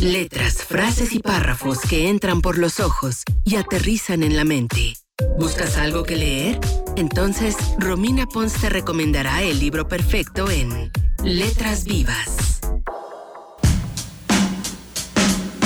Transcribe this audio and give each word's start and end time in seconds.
Letras, 0.00 0.64
frases 0.64 1.12
y 1.12 1.18
párrafos 1.18 1.80
que 1.80 2.08
entran 2.08 2.40
por 2.40 2.58
los 2.58 2.80
ojos 2.80 3.22
y 3.44 3.56
aterrizan 3.56 4.22
en 4.22 4.36
la 4.36 4.44
mente. 4.44 4.94
¿Buscas 5.38 5.76
algo 5.76 6.04
que 6.04 6.16
leer? 6.16 6.60
Entonces, 6.96 7.56
Romina 7.78 8.26
Pons 8.26 8.52
te 8.54 8.68
recomendará 8.68 9.42
el 9.42 9.58
libro 9.58 9.88
perfecto 9.88 10.50
en 10.50 10.90
Letras 11.24 11.84
Vivas. 11.84 12.60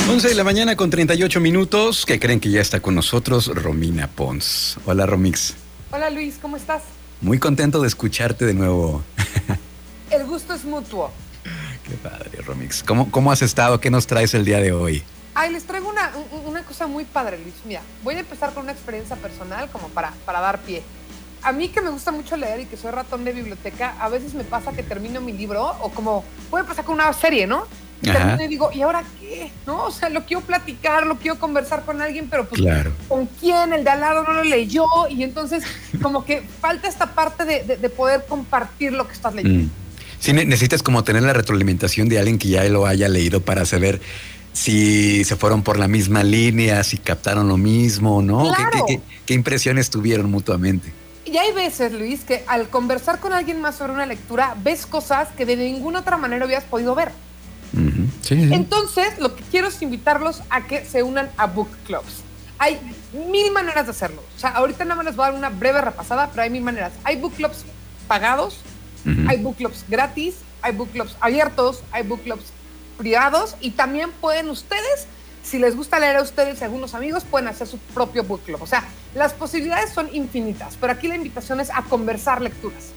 11 0.08 0.28
de 0.28 0.34
la 0.34 0.44
mañana 0.44 0.76
con 0.76 0.90
38 0.90 1.40
minutos. 1.40 2.04
que 2.06 2.18
creen 2.18 2.40
que 2.40 2.50
ya 2.50 2.60
está 2.60 2.80
con 2.80 2.94
nosotros? 2.94 3.48
Romina 3.48 4.08
Pons. 4.08 4.78
Hola, 4.86 5.06
Romix. 5.06 5.54
Hola, 5.90 6.10
Luis, 6.10 6.38
¿cómo 6.40 6.56
estás? 6.56 6.82
Muy 7.20 7.38
contento 7.38 7.80
de 7.82 7.88
escucharte 7.88 8.46
de 8.46 8.54
nuevo. 8.54 9.02
El 10.10 10.24
gusto 10.26 10.54
es 10.54 10.64
mutuo. 10.64 11.10
Qué 11.92 11.98
padre, 11.98 12.40
Romix. 12.40 12.82
¿Cómo, 12.82 13.10
¿Cómo 13.10 13.30
has 13.30 13.42
estado? 13.42 13.78
¿Qué 13.78 13.90
nos 13.90 14.06
traes 14.06 14.32
el 14.32 14.46
día 14.46 14.60
de 14.60 14.72
hoy? 14.72 15.02
Ay, 15.34 15.52
les 15.52 15.64
traigo 15.64 15.90
una, 15.90 16.10
una 16.46 16.62
cosa 16.62 16.86
muy 16.86 17.04
padre, 17.04 17.38
Luis. 17.38 17.52
Mira, 17.66 17.82
voy 18.02 18.14
a 18.14 18.20
empezar 18.20 18.54
con 18.54 18.62
una 18.62 18.72
experiencia 18.72 19.14
personal 19.16 19.68
como 19.68 19.88
para, 19.88 20.14
para 20.24 20.40
dar 20.40 20.60
pie. 20.60 20.82
A 21.42 21.52
mí 21.52 21.68
que 21.68 21.82
me 21.82 21.90
gusta 21.90 22.10
mucho 22.10 22.38
leer 22.38 22.60
y 22.60 22.64
que 22.64 22.78
soy 22.78 22.92
ratón 22.92 23.26
de 23.26 23.34
biblioteca, 23.34 23.94
a 24.00 24.08
veces 24.08 24.32
me 24.32 24.42
pasa 24.42 24.72
que 24.72 24.82
termino 24.82 25.20
mi 25.20 25.32
libro 25.32 25.76
o 25.82 25.90
como 25.90 26.24
puede 26.48 26.64
pasar 26.64 26.86
con 26.86 26.94
una 26.94 27.12
serie, 27.12 27.46
¿no? 27.46 27.66
Y 28.00 28.10
termino 28.10 28.42
y 28.42 28.48
digo, 28.48 28.70
¿y 28.72 28.80
ahora 28.80 29.04
qué? 29.20 29.52
¿No? 29.66 29.84
O 29.84 29.90
sea, 29.90 30.08
lo 30.08 30.24
quiero 30.24 30.40
platicar, 30.40 31.06
lo 31.06 31.18
quiero 31.18 31.38
conversar 31.38 31.84
con 31.84 32.00
alguien, 32.00 32.28
pero 32.30 32.48
pues 32.48 32.58
claro. 32.62 32.92
¿con 33.06 33.26
quién? 33.26 33.74
El 33.74 33.84
de 33.84 33.90
al 33.90 34.00
lado 34.00 34.22
no 34.22 34.32
lo 34.32 34.44
leyó 34.44 34.86
y 35.10 35.22
entonces 35.24 35.62
como 36.00 36.24
que 36.24 36.40
falta 36.40 36.88
esta 36.88 37.14
parte 37.14 37.44
de, 37.44 37.76
de, 37.76 37.88
poder 37.90 38.24
compartir 38.26 38.94
lo 38.94 39.06
que 39.06 39.12
estás 39.12 39.34
leyendo. 39.34 39.66
Mm. 39.66 39.81
Sí, 40.22 40.32
necesitas 40.32 40.84
como 40.84 41.02
tener 41.02 41.24
la 41.24 41.32
retroalimentación 41.32 42.08
de 42.08 42.20
alguien 42.20 42.38
que 42.38 42.46
ya 42.46 42.62
lo 42.66 42.86
haya 42.86 43.08
leído 43.08 43.40
para 43.40 43.66
saber 43.66 44.00
si 44.52 45.24
se 45.24 45.34
fueron 45.34 45.64
por 45.64 45.80
la 45.80 45.88
misma 45.88 46.22
línea, 46.22 46.84
si 46.84 46.96
captaron 46.96 47.48
lo 47.48 47.56
mismo, 47.56 48.22
¿no? 48.22 48.52
¿Qué, 49.26 49.34
impresiones 49.34 49.90
tuvieron 49.90 50.30
mutuamente? 50.30 50.92
Y 51.24 51.38
hay 51.38 51.52
veces, 51.52 51.92
Luis, 51.92 52.20
que 52.20 52.44
al 52.46 52.68
conversar 52.68 53.18
con 53.18 53.32
alguien 53.32 53.60
más 53.60 53.74
sobre 53.74 53.94
una 53.94 54.06
lectura, 54.06 54.54
ves 54.62 54.86
cosas 54.86 55.26
que 55.36 55.44
de 55.44 55.56
ninguna 55.56 55.98
otra 55.98 56.16
manera 56.16 56.46
hubieras 56.46 56.66
podido 56.66 56.94
ver. 56.94 57.10
Entonces, 58.30 59.18
lo 59.18 59.34
que 59.34 59.42
quiero 59.50 59.66
es 59.66 59.82
invitarlos 59.82 60.42
a 60.50 60.68
que 60.68 60.84
se 60.84 61.02
unan 61.02 61.30
a 61.36 61.46
book 61.48 61.70
clubs. 61.84 62.22
Hay 62.58 62.78
mil 63.28 63.50
maneras 63.50 63.86
de 63.86 63.90
hacerlo. 63.90 64.22
O 64.36 64.38
sea, 64.38 64.50
ahorita 64.50 64.84
nada 64.84 64.94
más 64.94 65.04
les 65.04 65.16
voy 65.16 65.24
a 65.24 65.30
dar 65.30 65.36
una 65.36 65.48
breve 65.48 65.80
repasada, 65.80 66.30
pero 66.30 66.44
hay 66.44 66.50
mil 66.50 66.62
maneras. 66.62 66.92
Hay 67.02 67.16
book 67.16 67.34
clubs 67.34 67.64
pagados, 68.06 68.60
hay 69.28 69.38
book 69.38 69.56
clubs 69.56 69.84
gratis, 69.88 70.36
hay 70.60 70.72
book 70.72 70.90
clubs 70.92 71.16
abiertos, 71.20 71.82
hay 71.90 72.02
book 72.02 72.22
clubs 72.22 72.44
privados 72.96 73.56
y 73.60 73.70
también 73.70 74.10
pueden 74.20 74.48
ustedes, 74.48 75.06
si 75.42 75.58
les 75.58 75.74
gusta 75.76 75.98
leer 75.98 76.16
a 76.16 76.22
ustedes 76.22 76.60
y 76.60 76.64
algunos 76.64 76.94
amigos, 76.94 77.24
pueden 77.24 77.48
hacer 77.48 77.66
su 77.66 77.78
propio 77.78 78.24
book 78.24 78.42
club. 78.44 78.62
O 78.62 78.66
sea, 78.66 78.84
las 79.14 79.32
posibilidades 79.32 79.90
son 79.92 80.08
infinitas, 80.14 80.76
pero 80.80 80.92
aquí 80.92 81.08
la 81.08 81.16
invitación 81.16 81.60
es 81.60 81.70
a 81.70 81.82
conversar 81.82 82.40
lecturas. 82.40 82.92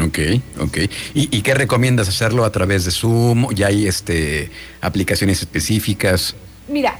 Ok, 0.00 0.18
ok. 0.58 0.78
¿Y, 1.12 1.42
qué 1.42 1.54
recomiendas 1.54 2.08
hacerlo 2.08 2.46
a 2.46 2.52
través 2.52 2.86
de 2.86 2.90
Zoom? 2.90 3.52
¿Ya 3.54 3.66
hay 3.66 3.86
este, 3.86 4.50
aplicaciones 4.80 5.40
específicas? 5.40 6.34
Mira, 6.66 6.98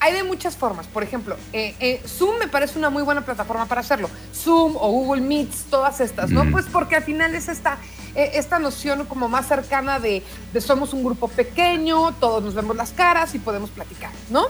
hay 0.00 0.12
de 0.12 0.22
muchas 0.22 0.56
formas. 0.56 0.86
Por 0.86 1.02
ejemplo, 1.02 1.36
eh, 1.52 1.74
eh, 1.80 2.02
Zoom 2.06 2.38
me 2.38 2.48
parece 2.48 2.78
una 2.78 2.90
muy 2.90 3.02
buena 3.02 3.24
plataforma 3.24 3.66
para 3.66 3.80
hacerlo. 3.80 4.08
Zoom 4.34 4.76
o 4.76 4.90
Google 4.90 5.22
Meets, 5.22 5.64
todas 5.70 6.00
estas, 6.00 6.30
¿no? 6.30 6.48
Pues 6.50 6.66
porque 6.72 6.96
al 6.96 7.02
final 7.02 7.34
es 7.34 7.48
esta, 7.48 7.78
eh, 8.14 8.32
esta 8.34 8.58
noción 8.58 9.04
como 9.06 9.28
más 9.28 9.48
cercana 9.48 9.98
de, 9.98 10.22
somos 10.60 10.92
un 10.92 11.04
grupo 11.04 11.28
pequeño, 11.28 12.12
todos 12.14 12.42
nos 12.42 12.54
vemos 12.54 12.76
las 12.76 12.92
caras 12.92 13.34
y 13.34 13.38
podemos 13.38 13.70
platicar, 13.70 14.10
¿no? 14.30 14.46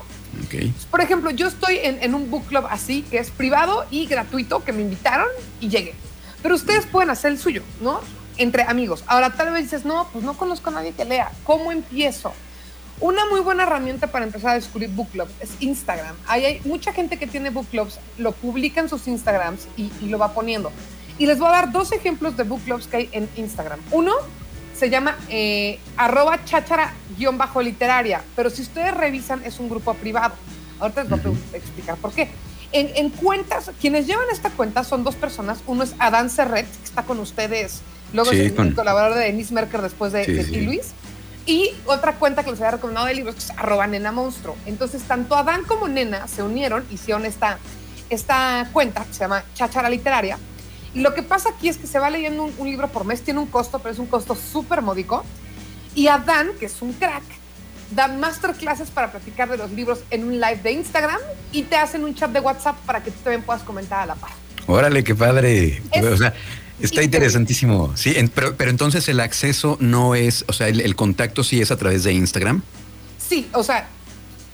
Okay. 0.46 0.72
Por 0.90 1.00
ejemplo, 1.00 1.30
yo 1.30 1.48
estoy 1.48 1.78
en, 1.82 2.02
en, 2.02 2.14
un 2.14 2.30
book 2.30 2.46
club 2.46 2.66
así, 2.70 3.02
que 3.02 3.18
es 3.18 3.30
privado 3.30 3.86
y 3.90 4.06
gratuito, 4.06 4.62
que 4.62 4.72
me 4.72 4.82
invitaron 4.82 5.28
y 5.60 5.68
llegué. 5.68 5.94
Pero 6.42 6.54
ustedes 6.54 6.86
pueden 6.86 7.10
hacer 7.10 7.32
el 7.32 7.38
suyo, 7.38 7.62
¿no? 7.80 8.00
Entre 8.36 8.62
amigos. 8.62 9.02
Ahora 9.06 9.30
tal 9.30 9.52
vez 9.52 9.64
dices, 9.64 9.84
no, 9.84 10.08
pues 10.12 10.24
no 10.24 10.34
conozco 10.34 10.70
a 10.70 10.74
nadie 10.74 10.92
que 10.92 11.04
lea. 11.04 11.32
¿Cómo 11.44 11.72
empiezo? 11.72 12.32
Una 13.00 13.26
muy 13.26 13.40
buena 13.40 13.62
herramienta 13.62 14.08
para 14.08 14.24
empezar 14.24 14.50
a 14.50 14.54
descubrir 14.54 14.90
book 14.90 15.08
clubs 15.10 15.30
es 15.40 15.50
Instagram. 15.60 16.16
Ahí 16.26 16.44
hay 16.44 16.60
mucha 16.64 16.92
gente 16.92 17.16
que 17.16 17.28
tiene 17.28 17.50
book 17.50 17.66
clubs, 17.70 18.00
lo 18.18 18.32
publica 18.32 18.80
en 18.80 18.88
sus 18.88 19.06
Instagrams 19.06 19.68
y, 19.76 19.90
lo 20.06 20.18
va 20.18 20.32
poniendo. 20.32 20.72
Y 21.16 21.26
les 21.26 21.38
voy 21.38 21.48
a 21.48 21.52
dar 21.52 21.72
dos 21.72 21.92
ejemplos 21.92 22.36
de 22.36 22.42
book 22.42 22.60
clubs 22.64 22.88
que 22.88 22.96
hay 22.96 23.08
en 23.12 23.28
Instagram. 23.36 23.78
Uno 23.92 24.12
se 24.76 24.90
llama 24.90 25.16
eh, 25.28 25.78
arroba 25.96 26.44
cháchara-literaria, 26.44 28.22
pero 28.34 28.50
si 28.50 28.62
ustedes 28.62 28.94
revisan 28.94 29.44
es 29.44 29.60
un 29.60 29.68
grupo 29.68 29.94
privado. 29.94 30.34
Ahorita 30.80 31.04
les 31.04 31.10
voy 31.10 31.36
a 31.52 31.56
explicar 31.56 31.96
por 31.98 32.12
qué. 32.12 32.28
En, 32.70 33.10
cuentas, 33.10 33.70
quienes 33.80 34.06
llevan 34.06 34.26
esta 34.30 34.50
cuenta 34.50 34.84
son 34.84 35.02
dos 35.02 35.14
personas. 35.14 35.60
Uno 35.66 35.84
es 35.84 35.94
Adán 35.98 36.28
Serret, 36.30 36.66
que 36.66 36.84
está 36.84 37.02
con 37.02 37.18
ustedes, 37.18 37.80
luego 38.12 38.30
es 38.30 38.40
el, 38.40 38.74
colaborador 38.74 39.16
de 39.16 39.24
Denise 39.24 39.54
Merker 39.54 39.80
después 39.80 40.12
de, 40.12 40.24
ti, 40.26 40.60
Luis. 40.60 40.92
Y 41.48 41.70
otra 41.86 42.12
cuenta 42.16 42.44
que 42.44 42.50
les 42.50 42.60
había 42.60 42.72
recomendado 42.72 43.06
de 43.06 43.14
libros, 43.14 43.34
que 43.34 43.40
es 43.40 43.50
arroba 43.52 43.86
nena 43.86 44.12
monstruo. 44.12 44.54
Entonces, 44.66 45.02
tanto 45.04 45.34
Adán 45.34 45.62
como 45.64 45.88
Nena 45.88 46.28
se 46.28 46.42
unieron, 46.42 46.84
hicieron 46.90 47.24
esta, 47.24 47.58
esta 48.10 48.68
cuenta 48.70 49.06
que 49.06 49.14
se 49.14 49.20
llama 49.20 49.42
Cháchara 49.54 49.88
Literaria. 49.88 50.38
Y 50.92 51.00
lo 51.00 51.14
que 51.14 51.22
pasa 51.22 51.48
aquí 51.48 51.70
es 51.70 51.78
que 51.78 51.86
se 51.86 51.98
va 51.98 52.10
leyendo 52.10 52.44
un, 52.44 52.54
un 52.58 52.68
libro 52.68 52.88
por 52.88 53.06
mes, 53.06 53.22
tiene 53.22 53.40
un 53.40 53.46
costo, 53.46 53.78
pero 53.78 53.94
es 53.94 53.98
un 53.98 54.08
costo 54.08 54.34
súper 54.34 54.82
módico. 54.82 55.24
Y 55.94 56.08
Adán, 56.08 56.50
que 56.60 56.66
es 56.66 56.82
un 56.82 56.92
crack, 56.92 57.24
da 57.92 58.08
masterclasses 58.08 58.90
para 58.90 59.10
platicar 59.10 59.48
de 59.48 59.56
los 59.56 59.70
libros 59.70 60.00
en 60.10 60.24
un 60.24 60.34
live 60.34 60.60
de 60.62 60.72
Instagram 60.72 61.20
y 61.50 61.62
te 61.62 61.76
hacen 61.76 62.04
un 62.04 62.14
chat 62.14 62.30
de 62.30 62.40
WhatsApp 62.40 62.76
para 62.84 63.02
que 63.02 63.10
tú 63.10 63.20
también 63.24 63.42
puedas 63.42 63.62
comentar 63.62 64.00
a 64.00 64.06
la 64.06 64.16
par. 64.16 64.32
Órale, 64.66 65.02
qué 65.02 65.14
padre. 65.14 65.82
o 65.94 66.16
sea, 66.18 66.34
está 66.80 67.02
interesantísimo. 67.02 67.96
Sí, 67.96 68.14
pero, 68.34 68.56
pero, 68.56 68.70
entonces 68.70 69.08
el 69.08 69.20
acceso 69.20 69.76
no 69.80 70.14
es, 70.14 70.44
o 70.48 70.52
sea, 70.52 70.68
el, 70.68 70.96
contacto 70.96 71.44
sí 71.44 71.60
es 71.60 71.70
a 71.70 71.76
través 71.76 72.04
de 72.04 72.12
Instagram. 72.12 72.62
Sí, 73.18 73.48
o 73.52 73.62
sea, 73.62 73.88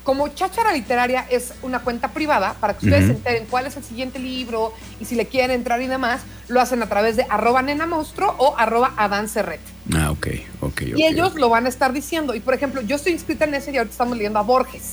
como 0.03 0.29
Cháchara 0.29 0.73
Literaria 0.73 1.27
es 1.31 1.55
una 1.63 1.81
cuenta 1.81 2.13
privada 2.13 2.55
para 2.61 2.77
que 2.77 2.87
ustedes 2.87 3.07
se 3.07 3.13
enteren 3.13 3.47
cuál 3.49 3.67
es 3.67 3.77
el 3.77 3.85
siguiente 3.85 4.19
libro 4.19 4.75
y 5.01 5.07
si 5.07 5.15
le 5.15 5.27
quieren 5.27 5.51
entrar 5.51 5.81
y 5.81 5.87
demás, 5.87 6.23
lo 6.49 6.61
hacen 6.61 6.83
a 6.83 6.89
través 6.89 7.17
de 7.17 7.27
arroba 7.31 7.63
nena 7.63 7.87
monstruo 7.87 8.35
o 8.39 8.57
arroba 8.59 8.93
Ah, 8.99 10.11
ok, 10.11 10.27
ok. 10.61 10.83
Y 10.97 11.05
ellos 11.05 11.35
lo 11.37 11.49
van 11.49 11.67
a 11.67 11.69
estar 11.69 11.93
diciendo. 11.93 12.35
Y 12.35 12.41
por 12.41 12.55
ejemplo, 12.55 12.83
yo 12.83 12.97
estoy 12.97 13.13
inscrita 13.13 13.45
en 13.45 13.55
ese 13.55 13.73
y 13.73 13.79
ahorita 13.79 13.93
estamos 13.93 14.17
leyendo 14.17 14.39
a 14.39 14.43
Borges. 14.43 14.93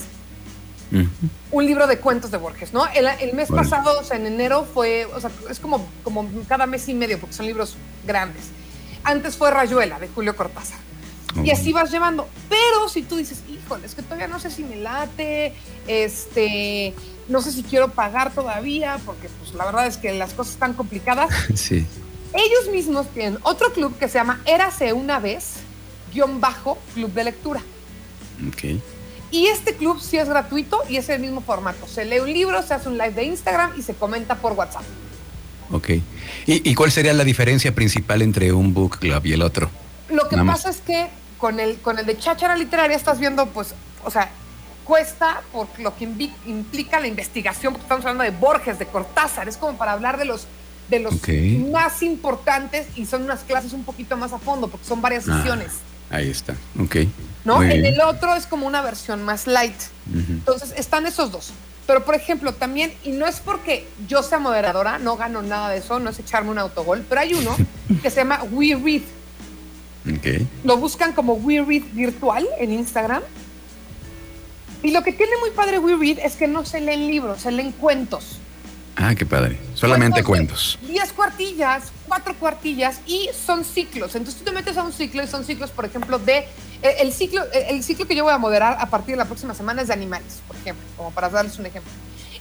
Un 1.50 1.66
libro 1.66 1.86
de 1.86 1.98
cuentos 1.98 2.30
de 2.30 2.38
Borges, 2.38 2.72
¿no? 2.72 2.86
El, 2.88 3.32
mes 3.34 3.48
pasado, 3.48 3.98
o 4.00 4.04
sea, 4.04 4.16
en 4.16 4.26
enero 4.26 4.66
fue, 4.72 5.06
o 5.06 5.20
sea, 5.20 5.30
es 5.50 5.58
como, 5.58 5.86
como 6.02 6.28
cada 6.48 6.66
mes 6.66 6.88
y 6.88 6.94
medio, 6.94 7.18
porque 7.18 7.34
son 7.34 7.46
libros 7.46 7.76
grandes. 8.06 8.44
Antes 9.04 9.36
fue 9.36 9.50
Rayuela, 9.50 9.98
de 9.98 10.08
Julio 10.08 10.36
Cortázar. 10.36 10.78
Y 11.42 11.50
así 11.50 11.72
vas 11.72 11.90
llevando. 11.90 12.28
Pero 12.48 12.88
si 12.88 13.02
tú 13.02 13.16
dices, 13.16 13.42
híjole, 13.48 13.86
es 13.86 13.94
que 13.94 14.02
todavía 14.02 14.28
no 14.28 14.38
sé 14.38 14.50
si 14.50 14.64
me 14.64 14.76
late, 14.76 15.54
este, 15.86 16.94
no 17.28 17.40
sé 17.40 17.52
si 17.52 17.62
quiero 17.62 17.88
pagar 17.88 18.32
todavía, 18.34 18.98
porque 19.06 19.28
pues 19.40 19.54
la 19.54 19.64
verdad 19.64 19.86
es 19.86 19.96
que 19.96 20.12
las 20.12 20.34
cosas 20.34 20.54
están 20.54 20.74
complicadas. 20.74 21.30
Sí. 21.54 21.86
Ellos 22.34 22.72
mismos 22.72 23.08
tienen 23.08 23.38
otro 23.42 23.72
club 23.74 23.96
que 23.98 24.08
se 24.08 24.14
llama 24.14 24.40
Érase 24.46 24.94
una 24.94 25.20
vez, 25.20 25.56
guion 26.14 26.40
bajo, 26.40 26.78
club 26.94 27.12
de 27.12 27.24
lectura. 27.24 27.60
Ok. 28.48 28.80
Y 29.32 29.46
este 29.46 29.74
club 29.74 29.98
sí 30.00 30.18
es 30.18 30.28
gratuito 30.28 30.82
y 30.88 30.98
es 30.98 31.08
el 31.08 31.20
mismo 31.20 31.40
formato. 31.40 31.88
Se 31.88 32.04
lee 32.04 32.20
un 32.20 32.32
libro, 32.32 32.62
se 32.62 32.74
hace 32.74 32.88
un 32.88 32.98
live 32.98 33.12
de 33.12 33.24
Instagram 33.24 33.72
y 33.76 33.82
se 33.82 33.94
comenta 33.94 34.36
por 34.36 34.52
WhatsApp. 34.52 34.82
Ok. 35.72 35.88
¿Y, 36.46 36.74
cuál 36.74 36.92
sería 36.92 37.14
la 37.14 37.24
diferencia 37.24 37.74
principal 37.74 38.20
entre 38.20 38.52
un 38.52 38.74
book 38.74 38.98
club 38.98 39.24
y 39.24 39.32
el 39.32 39.42
otro? 39.42 39.70
Lo 40.10 40.28
que 40.28 40.36
pasa 40.36 40.68
es 40.68 40.82
que 40.82 41.08
con 41.38 41.58
el, 41.60 41.78
con 41.78 41.98
el 41.98 42.04
de 42.04 42.18
cháchara 42.18 42.54
literaria 42.56 42.94
estás 42.94 43.18
viendo, 43.18 43.46
pues, 43.46 43.74
o 44.04 44.10
sea, 44.10 44.30
cuesta 44.84 45.40
por 45.50 45.66
lo 45.78 45.96
que 45.96 46.04
implica 46.04 47.00
la 47.00 47.06
investigación, 47.06 47.72
porque 47.72 47.84
estamos 47.84 48.04
hablando 48.04 48.24
de 48.24 48.30
Borges, 48.30 48.78
de 48.78 48.86
Cortázar, 48.86 49.48
es 49.48 49.56
como 49.56 49.78
para 49.78 49.92
hablar 49.92 50.18
de 50.18 50.26
los 50.26 50.46
de 50.90 50.98
los 50.98 51.14
más 51.70 52.02
importantes 52.02 52.86
y 52.96 53.06
son 53.06 53.22
unas 53.22 53.40
clases 53.44 53.72
un 53.72 53.82
poquito 53.84 54.16
más 54.16 54.34
a 54.34 54.38
fondo 54.38 54.68
porque 54.68 54.84
son 54.84 55.00
varias 55.00 55.26
ah, 55.26 55.38
sesiones. 55.38 55.72
Ahí 56.12 56.28
está, 56.28 56.54
ok. 56.78 56.96
¿No? 57.44 57.62
en 57.62 57.84
el 57.84 58.00
otro 58.02 58.36
es 58.36 58.46
como 58.46 58.66
una 58.66 58.82
versión 58.82 59.24
más 59.24 59.46
light. 59.46 59.74
Entonces 60.14 60.74
están 60.76 61.06
esos 61.06 61.32
dos. 61.32 61.52
Pero 61.86 62.04
por 62.04 62.14
ejemplo, 62.14 62.54
también, 62.54 62.92
y 63.02 63.10
no 63.10 63.26
es 63.26 63.40
porque 63.40 63.88
yo 64.06 64.22
sea 64.22 64.38
moderadora, 64.38 64.98
no 64.98 65.16
gano 65.16 65.42
nada 65.42 65.70
de 65.70 65.78
eso, 65.78 65.98
no 65.98 66.10
es 66.10 66.18
echarme 66.18 66.50
un 66.50 66.58
autogol, 66.58 67.04
pero 67.08 67.22
hay 67.22 67.34
uno 67.34 67.56
que 68.02 68.10
se 68.10 68.16
llama 68.16 68.44
We 68.52 68.76
Read. 68.76 69.02
Okay. 70.18 70.46
Lo 70.64 70.76
buscan 70.76 71.12
como 71.12 71.34
We 71.34 71.60
Read 71.62 71.82
Virtual 71.92 72.46
en 72.58 72.72
Instagram. 72.72 73.22
Y 74.82 74.90
lo 74.90 75.02
que 75.02 75.12
tiene 75.12 75.32
muy 75.40 75.50
padre 75.50 75.78
We 75.78 75.96
Read 75.96 76.18
es 76.24 76.36
que 76.36 76.46
no 76.46 76.64
se 76.64 76.80
leen 76.80 77.06
libros, 77.06 77.42
se 77.42 77.50
leen 77.50 77.72
cuentos. 77.72 78.38
Ah, 78.96 79.14
qué 79.14 79.24
padre. 79.24 79.58
Solamente 79.82 80.22
cuentos. 80.22 80.78
Diez 80.86 81.12
cuartillas, 81.12 81.90
cuatro 82.06 82.36
cuartillas 82.38 83.00
y 83.04 83.28
son 83.34 83.64
ciclos. 83.64 84.14
Entonces 84.14 84.38
tú 84.38 84.44
te 84.44 84.52
metes 84.52 84.76
a 84.76 84.84
un 84.84 84.92
ciclo 84.92 85.24
y 85.24 85.26
son 85.26 85.44
ciclos, 85.44 85.70
por 85.70 85.84
ejemplo, 85.84 86.20
de 86.20 86.46
El, 86.82 87.12
ciclo, 87.12 87.42
el 87.52 87.82
ciclo 87.82 88.06
que 88.06 88.14
yo 88.14 88.22
voy 88.22 88.32
a 88.32 88.38
moderar 88.38 88.76
a 88.78 88.86
partir 88.86 89.14
de 89.14 89.16
la 89.16 89.24
próxima 89.24 89.54
semana 89.54 89.82
es 89.82 89.88
de 89.88 89.94
animales, 89.94 90.40
por 90.46 90.54
ejemplo, 90.54 90.86
como 90.96 91.10
para 91.10 91.28
darles 91.30 91.58
un 91.58 91.66
ejemplo. 91.66 91.90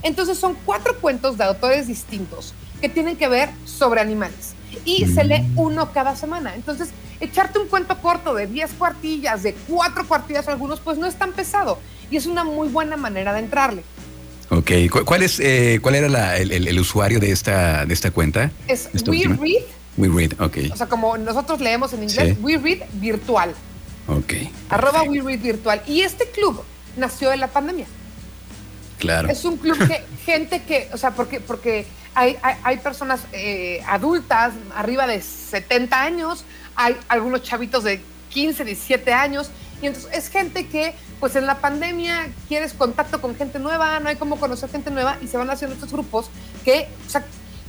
Entonces 0.04 0.38
son 0.38 0.56
cuatro 0.66 0.96
cuentos 1.02 1.36
de 1.40 1.44
autores 1.44 1.88
distintos 1.88 2.54
que 2.80 2.90
tienen 2.90 3.18
que 3.18 3.28
ver 3.28 3.50
sobre 3.66 4.02
animales 4.02 4.54
y 4.86 5.08
se 5.08 5.24
lee 5.24 5.44
uno 5.56 5.92
cada 5.94 6.16
semana. 6.16 6.54
Entonces, 6.54 6.90
echarte 7.20 7.58
un 7.58 7.68
cuento 7.68 8.00
corto 8.04 8.36
de 8.36 8.46
10 8.46 8.74
cuartillas, 8.74 9.42
de 9.42 9.56
cuatro 9.68 10.08
cuartillas 10.08 10.48
algunos, 10.48 10.80
pues 10.80 11.00
no 11.00 11.08
es 11.08 11.16
tan 11.16 11.32
pesado 11.32 11.80
y 12.12 12.18
es 12.18 12.28
una 12.28 12.44
muy 12.44 12.68
buena 12.68 12.98
manera 12.98 13.34
de 13.34 13.40
entrarle. 13.40 13.84
Ok, 14.53 14.71
¿cuál, 15.06 15.24
es, 15.24 15.39
eh, 15.39 15.80
cuál 15.81 15.95
era 15.95 16.38
el, 16.38 16.77
usuario 16.77 17.21
de 17.21 17.31
esta, 17.31 17.86
de 17.86 17.94
esta 17.94 18.12
cuenta? 18.12 18.51
Es 18.68 18.89
We 19.07 19.24
Read. 19.24 19.63
We 19.95 20.09
Read, 20.09 20.42
ok. 20.42 20.74
O 20.74 20.75
sea, 20.75 20.88
como 20.88 21.18
nosotros 21.18 21.62
leemos 21.62 21.94
en 21.94 22.03
inglés, 22.03 22.38
We 22.42 22.57
Read 22.57 22.80
Virtual. 22.95 23.53
Ok. 24.09 24.33
Arroba 24.69 25.03
We 25.03 25.21
Read 25.21 25.39
Virtual. 25.39 25.81
Y 25.88 26.01
este 26.01 26.30
club 26.31 26.62
nació 26.98 27.31
en 27.31 27.39
la 27.39 27.48
pandemia. 27.48 27.86
Claro. 29.00 29.30
Es 29.30 29.45
un 29.45 29.56
club 29.56 29.77
que 29.88 30.03
gente 30.25 30.63
que, 30.63 30.89
o 30.92 30.97
sea, 30.97 31.12
porque, 31.12 31.39
porque 31.39 31.86
hay, 32.13 32.36
hay, 32.42 32.77
personas 32.80 33.21
eh, 33.31 33.81
adultas, 33.88 34.54
arriba 34.75 35.07
de 35.07 35.21
70 35.21 36.04
años, 36.04 36.44
hay 36.75 36.97
algunos 37.07 37.42
chavitos 37.44 37.86
de 37.86 38.01
15, 38.31 38.65
17 38.65 39.13
años, 39.13 39.50
y 39.81 39.88
entonces 39.88 40.12
es 40.13 40.30
gente 40.30 40.68
que, 40.68 40.94
pues 41.19 41.36
en 41.36 41.45
la 41.45 41.60
pandemia 41.60 42.30
quieres 42.48 42.74
contacto 42.74 43.22
con 43.22 43.36
gente 43.36 43.60
nueva, 43.60 44.00
no 44.00 44.10
hay 44.10 44.16
cómo 44.16 44.39
conocer 44.39 44.69
gente 44.69 44.92
nueva, 44.92 45.18
y 45.22 45.28
se 45.28 45.38
van 45.38 45.50
haciendo 45.50 45.75
estos 45.75 45.92
grupos 45.92 46.30
que, 46.63 46.88
o 47.07 47.10
sea, 47.10 47.25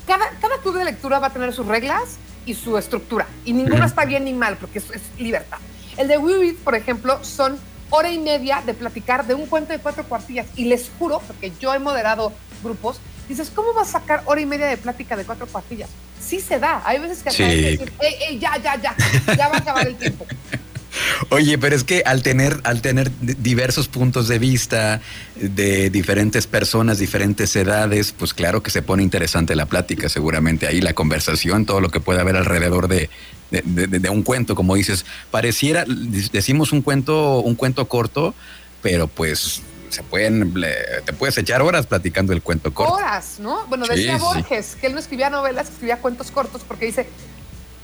cada, 0.07 0.29
cada 0.41 0.59
club 0.59 0.77
de 0.77 0.85
lectura 0.85 1.19
va 1.19 1.29
a 1.29 1.33
tener 1.33 1.53
sus 1.53 1.67
reglas 1.67 2.17
y 2.45 2.55
su 2.55 2.77
estructura, 2.77 3.27
y 3.45 3.53
ninguna 3.53 3.87
está 3.87 4.05
bien 4.05 4.25
ni 4.25 4.33
mal, 4.33 4.57
porque 4.57 4.79
es, 4.79 4.91
es 4.91 5.03
libertad. 5.19 5.59
El 5.97 6.09
de 6.09 6.19
We 6.19 6.55
por 6.65 6.75
ejemplo, 6.75 7.23
son 7.25 7.59
hora 7.91 8.11
y 8.11 8.19
media 8.19 8.63
de 8.65 8.75
platicar 8.75 9.27
de 9.27 9.35
un 9.35 9.47
cuento 9.47 9.73
de 9.73 9.79
cuatro 9.79 10.05
cuartillas, 10.05 10.47
y 10.57 10.65
les 10.65 10.91
juro, 10.99 11.21
porque 11.27 11.53
yo 11.61 11.73
he 11.75 11.79
moderado 11.79 12.33
grupos, 12.63 13.01
dices, 13.29 13.51
¿cómo 13.55 13.73
vas 13.73 13.89
a 13.89 14.01
sacar 14.01 14.23
hora 14.27 14.41
y 14.41 14.47
media 14.47 14.67
de 14.67 14.77
plática 14.77 15.17
de 15.17 15.25
cuatro 15.25 15.47
cuartillas? 15.47 15.89
Sí 16.21 16.41
se 16.41 16.59
da. 16.59 16.83
Hay 16.85 16.99
veces 17.01 17.23
que 17.23 17.31
sí. 17.31 17.43
decir, 17.43 17.93
ey, 18.01 18.15
ey, 18.29 18.39
ya, 18.39 18.57
ya, 18.59 18.77
ya, 18.77 18.95
ya 19.37 19.49
va 19.49 19.57
a 19.57 19.59
acabar 19.59 19.87
el 19.87 19.97
tiempo. 19.97 20.27
Oye, 21.31 21.59
pero 21.59 21.77
es 21.77 21.85
que 21.85 22.03
al 22.05 22.23
tener, 22.23 22.61
al 22.65 22.83
tener 22.83 23.11
diversos 23.21 23.89
puntos 23.89 24.29
de 24.29 24.39
vista 24.39 25.01
de 25.37 25.91
diferentes 25.91 26.47
personas, 26.47 26.99
diferentes 26.99 27.55
edades, 27.57 28.13
pues 28.13 28.35
claro 28.35 28.63
que 28.63 28.71
se 28.71 28.83
pone 28.83 29.03
interesante 29.03 29.55
la 29.55 29.67
plática, 29.67 30.09
seguramente 30.09 30.67
ahí 30.67 30.81
la 30.81 30.95
conversación, 30.95 31.67
todo 31.67 31.81
lo 31.81 31.91
que 31.91 32.01
puede 32.01 32.21
haber 32.21 32.37
alrededor 32.37 32.89
de, 32.89 33.11
de 33.51 34.11
un 34.11 34.23
cuento, 34.23 34.55
como 34.55 34.75
dices, 34.75 35.05
pareciera, 35.31 35.85
decimos 35.87 36.73
un 36.73 36.83
cuento, 36.83 37.41
un 37.41 37.55
cuento 37.55 37.87
corto, 37.87 38.35
pero 38.83 39.09
pues 39.09 39.63
se 39.93 40.03
pueden, 40.03 40.55
te 41.05 41.13
puedes 41.13 41.37
echar 41.37 41.61
horas 41.63 41.87
platicando 41.87 42.33
el 42.33 42.43
cuento 42.43 42.73
corto. 42.73 42.95
Horas, 42.95 43.39
¿no? 43.39 43.67
Bueno, 43.67 43.87
decía 43.87 44.17
Borges 44.17 44.77
que 44.81 44.87
él 44.87 44.95
no 44.95 44.99
escribía 44.99 45.29
novelas, 45.29 45.69
escribía 45.69 45.99
cuentos 45.99 46.31
cortos 46.31 46.63
porque 46.67 46.87
dice, 46.87 47.07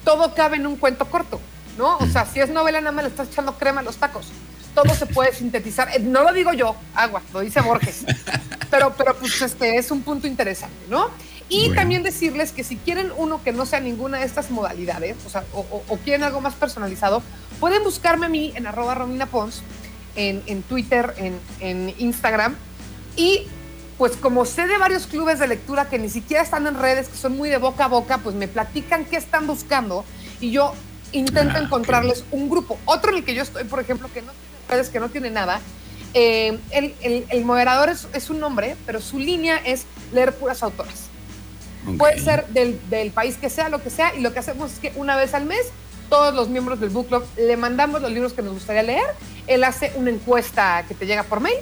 todo 0.04 0.34
cabe 0.34 0.56
en 0.56 0.66
un 0.66 0.76
cuento 0.76 1.04
corto, 1.04 1.40
¿no? 1.78 1.96
O 1.98 2.06
sea, 2.06 2.26
si 2.26 2.40
es 2.40 2.50
novela 2.50 2.80
nada 2.80 2.92
más 2.92 3.04
le 3.04 3.10
estás 3.10 3.28
echando 3.28 3.56
crema 3.56 3.80
a 3.80 3.84
los 3.84 3.96
tacos. 3.96 4.26
Todo 4.74 4.94
se 4.94 5.06
puede 5.06 5.32
sintetizar. 5.32 5.88
Eh, 5.94 6.00
no 6.00 6.22
lo 6.22 6.32
digo 6.32 6.52
yo, 6.52 6.76
agua, 6.94 7.22
lo 7.32 7.40
dice 7.40 7.60
Borges. 7.60 8.04
Pero, 8.70 8.92
pero 8.98 9.16
pues 9.16 9.40
este 9.40 9.78
es 9.78 9.90
un 9.90 10.02
punto 10.02 10.26
interesante, 10.26 10.76
¿no? 10.90 11.08
Y 11.48 11.70
también 11.70 12.02
decirles 12.02 12.52
que 12.52 12.62
si 12.62 12.76
quieren 12.76 13.10
uno 13.16 13.42
que 13.42 13.52
no 13.52 13.64
sea 13.64 13.80
ninguna 13.80 14.18
de 14.18 14.26
estas 14.26 14.50
modalidades, 14.50 15.16
o 15.24 15.30
sea, 15.30 15.44
o, 15.54 15.98
quieren 16.04 16.22
algo 16.22 16.42
más 16.42 16.54
personalizado, 16.54 17.22
pueden 17.58 17.82
buscarme 17.82 18.26
a 18.26 18.28
mí 18.28 18.52
en 18.54 18.66
arroba 18.66 18.94
Romina 18.94 19.24
Pons 19.24 19.62
en, 20.14 20.62
Twitter, 20.64 21.14
en, 21.60 21.94
Instagram. 21.98 22.56
Y 23.16 23.46
pues 23.96 24.16
como 24.16 24.44
sé 24.44 24.66
de 24.66 24.76
varios 24.76 25.06
clubes 25.06 25.38
de 25.38 25.48
lectura 25.48 25.88
que 25.88 25.98
ni 25.98 26.10
siquiera 26.10 26.42
están 26.42 26.66
en 26.66 26.78
redes, 26.78 27.08
que 27.08 27.16
son 27.16 27.36
muy 27.36 27.48
de 27.48 27.56
boca 27.56 27.86
a 27.86 27.88
boca, 27.88 28.18
pues 28.18 28.36
me 28.36 28.46
platican 28.46 29.06
qué 29.06 29.16
están 29.16 29.46
buscando 29.46 30.04
y 30.40 30.50
yo 30.50 30.74
intento 31.12 31.56
ah, 31.56 31.60
encontrarles 31.60 32.24
un 32.30 32.48
grupo. 32.48 32.78
Otro 32.84 33.10
en 33.12 33.18
el 33.18 33.24
que 33.24 33.34
yo 33.34 33.42
estoy, 33.42 33.64
por 33.64 33.80
ejemplo, 33.80 34.08
que 34.12 34.22
no 34.22 34.32
tiene 34.32 34.58
redes, 34.68 34.88
que 34.90 35.00
no 35.00 35.08
tiene 35.08 35.30
nada. 35.30 35.60
Eh, 36.14 36.58
el, 36.70 37.44
moderador 37.44 37.90
es, 37.90 38.30
un 38.30 38.40
nombre, 38.40 38.76
pero 38.86 39.00
su 39.00 39.18
línea 39.18 39.56
es 39.58 39.84
leer 40.12 40.34
puras 40.34 40.62
autoras. 40.62 41.08
Puede 41.96 42.18
ser 42.20 42.46
del, 42.48 42.78
del 42.90 43.10
país 43.12 43.36
que 43.36 43.48
sea, 43.48 43.68
lo 43.68 43.82
que 43.82 43.90
sea, 43.90 44.14
y 44.14 44.20
lo 44.20 44.32
que 44.32 44.40
hacemos 44.40 44.72
es 44.72 44.78
que 44.78 44.92
una 44.96 45.16
vez 45.16 45.32
al 45.32 45.46
mes 45.46 45.66
todos 46.08 46.34
los 46.34 46.48
miembros 46.48 46.80
del 46.80 46.90
book 46.90 47.08
club 47.08 47.24
le 47.36 47.56
mandamos 47.56 48.00
los 48.00 48.10
libros 48.10 48.32
que 48.32 48.42
nos 48.42 48.54
gustaría 48.54 48.82
leer. 48.82 49.06
Él 49.46 49.64
hace 49.64 49.92
una 49.96 50.10
encuesta 50.10 50.84
que 50.88 50.94
te 50.94 51.06
llega 51.06 51.22
por 51.22 51.40
mail. 51.40 51.58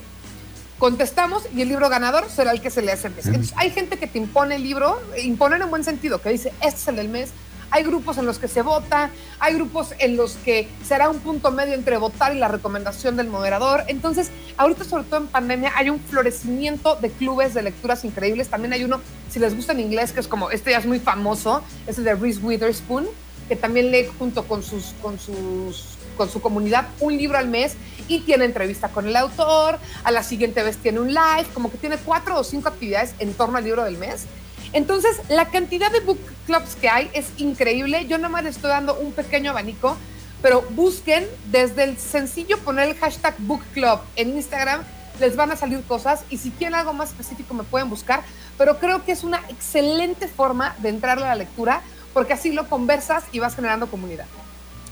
Contestamos 0.79 1.45
y 1.55 1.63
el 1.63 1.69
libro 1.69 1.89
ganador 1.89 2.29
será 2.29 2.53
el 2.53 2.61
que 2.61 2.71
se 2.71 2.83
le 2.83 2.93
hace 2.93 3.09
el 3.09 3.15
mes. 3.15 3.27
Entonces, 3.27 3.55
hay 3.57 3.71
gente 3.71 3.99
que 3.99 4.07
te 4.07 4.19
impone 4.19 4.57
el 4.57 4.63
libro, 4.63 5.01
imponer 5.23 5.61
en 5.63 5.71
buen 5.71 5.85
sentido, 5.85 6.21
que 6.21 6.29
dice, 6.31 6.53
este 6.61 6.81
es 6.81 6.89
el 6.89 6.97
del 6.97 7.09
mes. 7.09 7.31
Hay 7.71 7.85
grupos 7.85 8.19
en 8.19 8.27
los 8.27 8.39
que 8.39 8.49
se 8.49 8.63
vota, 8.63 9.11
hay 9.39 9.55
grupos 9.55 9.95
en 9.99 10.17
los 10.17 10.33
que 10.37 10.69
será 10.85 11.09
un 11.09 11.19
punto 11.21 11.51
medio 11.51 11.75
entre 11.75 11.97
votar 11.99 12.35
y 12.35 12.39
la 12.39 12.49
recomendación 12.49 13.17
del 13.17 13.29
moderador. 13.29 13.85
Entonces, 13.89 14.31
ahorita, 14.57 14.85
sobre 14.85 15.05
todo 15.05 15.21
en 15.21 15.27
pandemia, 15.27 15.73
hay 15.77 15.91
un 15.91 16.01
florecimiento 16.01 16.97
de 16.97 17.11
clubes 17.11 17.55
de 17.55 17.63
lecturas 17.63 18.05
increíbles. 18.05 18.49
También 18.49 18.73
hay 18.73 18.85
uno, 18.85 19.01
si 19.31 19.39
les 19.39 19.55
gusta 19.55 19.73
en 19.73 19.81
inglés, 19.81 20.13
que 20.13 20.21
es 20.21 20.29
como, 20.29 20.51
este 20.51 20.71
ya 20.71 20.79
es 20.79 20.87
muy 20.87 21.01
famoso, 21.01 21.63
es 21.87 21.99
el 21.99 22.05
de 22.05 22.15
Reese 22.15 22.41
Witherspoon 22.41 23.07
que 23.49 23.57
también 23.57 23.91
lee 23.91 24.09
junto 24.19 24.45
con, 24.45 24.63
sus, 24.63 24.95
con, 25.01 25.19
sus, 25.19 25.97
con 26.17 26.29
su 26.29 26.41
comunidad 26.41 26.89
un 27.01 27.17
libro 27.17 27.39
al 27.39 27.49
mes 27.49 27.75
y 28.09 28.21
tiene 28.21 28.45
entrevista 28.45 28.89
con 28.89 29.07
el 29.07 29.17
autor, 29.17 29.79
a 30.05 30.11
la 30.11 30.23
siguiente 30.23 30.63
vez 30.63 30.77
tiene 30.77 31.01
un 31.01 31.09
live, 31.09 31.47
como 31.55 31.71
que 31.71 31.79
tiene 31.79 31.97
cuatro 31.97 32.39
o 32.39 32.45
cinco 32.45 32.69
actividades 32.69 33.15
en 33.19 33.35
torno 33.35 33.59
al 33.59 33.65
libro 33.65 33.85
del 33.85 33.99
mes. 33.99 34.27
Entonces, 34.73 35.21
la 35.29 35.49
cantidad 35.49 35.91
de 35.91 36.01
book 36.01 36.21
clubs 36.47 36.77
que 36.77 36.89
hay 36.89 37.11
es 37.13 37.27
increíble. 37.37 38.07
Yo 38.07 38.19
nada 38.19 38.29
más 38.29 38.45
les 38.45 38.57
estoy 38.57 38.71
dando 38.71 38.95
un 38.95 39.13
pequeño 39.13 39.51
abanico, 39.51 39.97
pero 40.43 40.63
busquen 40.71 41.27
desde 41.51 41.85
el 41.85 41.99
sencillo 41.99 42.59
poner 42.59 42.89
el 42.89 42.97
hashtag 42.97 43.35
book 43.39 43.63
club 43.75 44.01
en 44.17 44.37
Instagram, 44.37 44.83
les 45.21 45.37
van 45.37 45.51
a 45.51 45.57
salir 45.57 45.83
cosas 45.83 46.21
y 46.31 46.39
si 46.39 46.51
quieren 46.51 46.75
algo 46.75 46.93
más 46.93 47.11
específico 47.11 47.55
me 47.55 47.65
pueden 47.65 47.91
buscar, 47.91 48.23
pero 48.59 48.79
creo 48.79 49.05
que 49.05 49.13
es 49.13 49.25
una 49.25 49.41
excelente 49.49 50.29
forma 50.29 50.75
de 50.79 50.91
entrarle 50.91 51.25
a 51.25 51.29
la 51.29 51.37
lectura 51.37 51.83
porque 52.13 52.33
así 52.33 52.53
lo 52.53 52.69
conversas 52.69 53.25
y 53.33 53.39
vas 53.39 53.55
generando 53.55 53.89
comunidad. 53.89 54.27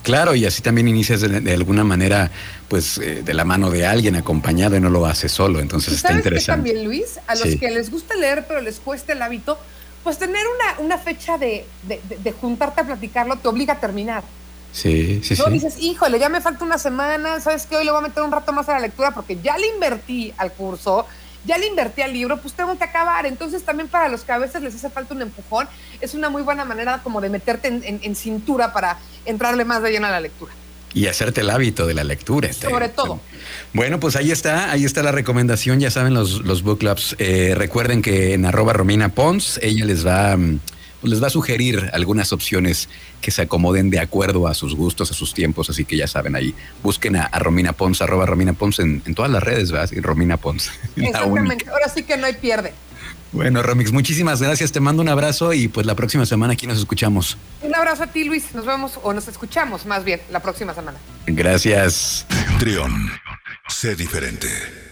Claro, 0.04 0.34
y 0.34 0.44
así 0.44 0.60
también 0.60 0.86
inicias 0.86 1.22
de, 1.22 1.52
alguna 1.54 1.82
manera, 1.82 2.30
pues, 2.68 2.98
eh, 2.98 3.22
de 3.24 3.32
la 3.32 3.46
mano 3.46 3.70
de 3.70 3.86
alguien 3.86 4.16
acompañado 4.16 4.76
y 4.76 4.80
no 4.80 4.90
lo 4.90 5.06
haces 5.06 5.32
solo. 5.32 5.60
Entonces 5.60 5.94
está 5.94 6.12
interesante. 6.12 6.62
también, 6.70 6.84
Luis, 6.84 7.18
a 7.26 7.34
los 7.34 7.56
que 7.56 7.70
les 7.70 7.90
gusta 7.90 8.14
leer 8.14 8.44
pero 8.46 8.60
les 8.60 8.80
cuesta 8.80 9.14
el 9.14 9.22
hábito, 9.22 9.58
pues 10.04 10.18
tener 10.18 10.44
una, 10.78 10.98
fecha 10.98 11.38
de, 11.38 11.64
juntarte 12.40 12.82
a 12.82 12.84
platicarlo 12.84 13.36
te 13.36 13.48
obliga 13.48 13.72
a 13.72 13.80
terminar. 13.80 14.22
Sí, 14.70 15.22
sí, 15.22 15.34
no, 15.38 15.46
dices, 15.46 15.76
híjole, 15.78 16.18
ya 16.18 16.28
me 16.28 16.40
falta 16.40 16.64
una 16.64 16.78
semana, 16.78 17.40
¿sabes 17.40 17.64
qué? 17.66 17.76
Hoy 17.76 17.84
le 17.84 17.90
voy 17.90 18.00
a 18.00 18.08
meter 18.08 18.22
un 18.22 18.32
rato 18.32 18.52
más 18.52 18.68
a 18.68 18.72
la 18.72 18.80
lectura 18.80 19.12
porque 19.12 19.38
ya 19.40 19.56
le 19.56 19.68
invertí 19.68 20.34
al 20.36 20.52
curso, 20.52 21.06
ya 21.44 21.58
le 21.58 21.68
invertí 21.68 22.02
al 22.02 22.12
libro, 22.12 22.38
pues 22.40 22.54
tengo 22.54 22.76
que 22.76 22.84
acabar. 22.84 23.24
Entonces 23.24 23.62
también 23.62 23.88
para 23.88 24.08
los 24.08 24.24
que 24.24 24.32
a 24.32 24.38
veces 24.38 24.62
les 24.62 24.74
hace 24.74 24.90
falta 24.90 25.14
un 25.14 25.22
empujón, 25.22 25.68
es 26.00 26.14
una 26.14 26.28
muy 26.28 26.42
buena 26.42 26.64
manera 26.64 27.00
como 27.02 27.20
de 27.20 27.30
meterte 27.30 27.68
en, 27.68 28.16
cintura 28.16 28.72
para 28.72 28.98
entrarle 29.24 29.64
más 29.64 29.80
de 29.80 29.92
lleno 29.92 30.08
a 30.08 30.10
la 30.10 30.20
lectura. 30.20 30.52
Y 30.94 31.06
hacerte 31.06 31.40
el 31.40 31.50
hábito 31.50 31.86
de 31.86 31.94
la 31.94 32.04
lectura. 32.04 32.52
Sobre 32.52 32.88
todo. 32.88 33.20
Bueno, 33.72 33.98
pues 33.98 34.14
ahí 34.14 34.30
está, 34.30 34.70
ahí 34.70 34.84
está 34.84 35.02
la 35.02 35.12
recomendación. 35.12 35.80
Ya 35.80 35.90
saben 35.90 36.14
los, 36.14 36.44
los 36.44 36.62
book 36.62 36.78
clubs. 36.78 37.16
Eh, 37.18 37.54
recuerden 37.56 38.00
que 38.00 38.34
en 38.34 38.46
arroba 38.46 38.72
Romina 38.72 39.08
Pons, 39.08 39.58
ella 39.62 39.84
les 39.84 40.06
va 40.06 40.36
mm, 40.36 40.60
pues 41.04 41.10
les 41.10 41.22
va 41.22 41.26
a 41.26 41.30
sugerir 41.30 41.90
algunas 41.92 42.32
opciones 42.32 42.88
que 43.20 43.30
se 43.30 43.42
acomoden 43.42 43.90
de 43.90 44.00
acuerdo 44.00 44.48
a 44.48 44.54
sus 44.54 44.74
gustos, 44.74 45.10
a 45.10 45.14
sus 45.14 45.34
tiempos. 45.34 45.68
Así 45.68 45.84
que 45.84 45.98
ya 45.98 46.06
saben, 46.06 46.34
ahí 46.34 46.54
busquen 46.82 47.16
a, 47.16 47.28
Romina 47.38 47.74
Pons, 47.74 48.00
arroba 48.00 48.24
Romina 48.24 48.54
Pons 48.54 48.78
en, 48.78 49.02
todas 49.14 49.30
las 49.30 49.42
redes, 49.42 49.70
¿verdad? 49.70 49.90
Romina 50.00 50.38
Pons. 50.38 50.70
Exactamente. 50.96 51.66
Ahora 51.68 51.90
sí 51.90 52.04
que 52.04 52.16
no 52.16 52.24
hay 52.24 52.32
pierde. 52.32 52.72
Bueno, 53.34 53.64
Romix, 53.64 53.90
muchísimas 53.90 54.40
gracias. 54.40 54.70
Te 54.70 54.78
mando 54.78 55.02
un 55.02 55.08
abrazo 55.08 55.52
y 55.52 55.66
pues 55.66 55.86
la 55.86 55.96
próxima 55.96 56.24
semana 56.24 56.52
aquí 56.52 56.68
nos 56.68 56.78
escuchamos. 56.78 57.36
Un 57.62 57.74
abrazo 57.74 58.04
a 58.04 58.06
ti, 58.06 58.22
Luis. 58.22 58.54
Nos 58.54 58.64
vemos 58.64 59.00
o 59.02 59.12
nos 59.12 59.26
escuchamos 59.26 59.86
más 59.86 60.04
bien 60.04 60.20
la 60.30 60.38
próxima 60.38 60.72
semana. 60.72 60.98
Gracias. 61.26 62.26
Trión, 62.60 63.10
sé 63.66 63.96
diferente. 63.96 64.83